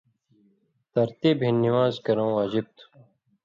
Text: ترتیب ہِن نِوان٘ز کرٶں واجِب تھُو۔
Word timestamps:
ترتیب 0.93 1.37
ہِن 1.45 1.55
نِوان٘ز 1.63 1.95
کرٶں 2.05 2.31
واجِب 2.35 2.65
تھُو۔ 2.75 2.85